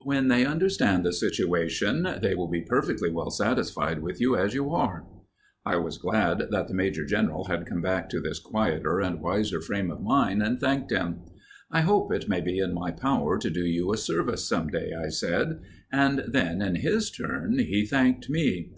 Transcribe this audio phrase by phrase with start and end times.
[0.00, 4.70] When they understand the situation, they will be perfectly well satisfied with you as you
[4.70, 5.04] are."
[5.66, 9.60] I was glad that the major general had come back to this quieter and wiser
[9.60, 11.20] frame of mind, and thanked him.
[11.70, 14.92] "I hope it may be in my power to do you a service some day,"
[14.94, 15.60] I said;
[15.92, 18.70] and then, in his turn, he thanked me.